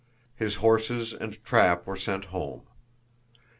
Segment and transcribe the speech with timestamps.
[0.35, 2.63] His horses and trap were sent home.